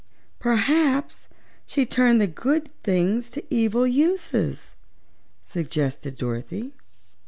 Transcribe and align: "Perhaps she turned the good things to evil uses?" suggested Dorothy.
"Perhaps 0.39 1.27
she 1.67 1.85
turned 1.85 2.19
the 2.19 2.25
good 2.25 2.71
things 2.81 3.29
to 3.29 3.43
evil 3.53 3.85
uses?" 3.85 4.73
suggested 5.43 6.17
Dorothy. 6.17 6.73